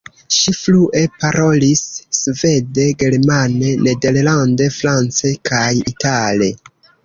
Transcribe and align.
Ŝi 0.35 0.51
flue 0.59 1.01
parolis 1.23 1.83
svede, 2.21 2.87
germane, 3.03 3.75
nederlande, 3.89 4.73
france 4.81 5.35
kaj 5.53 5.71
itale. 5.95 6.53